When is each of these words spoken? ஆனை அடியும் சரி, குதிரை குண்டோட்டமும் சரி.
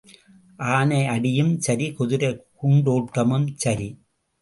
ஆனை 0.69 1.01
அடியும் 1.05 1.53
சரி, 1.59 1.87
குதிரை 1.93 2.31
குண்டோட்டமும் 2.61 3.49
சரி. 3.55 3.89